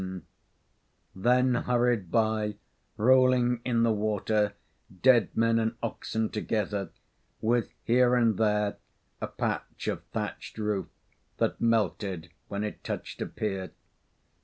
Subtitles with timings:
[1.15, 2.55] Then hurried by,
[2.97, 4.53] rolling in the water,
[5.03, 6.89] dead men and oxen together,
[7.39, 8.77] with here and there
[9.21, 10.87] a patch of thatched roof
[11.37, 13.73] that melted when it touched a pier.